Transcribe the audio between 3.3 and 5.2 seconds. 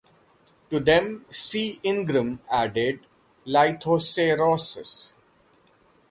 "Lithocerasus".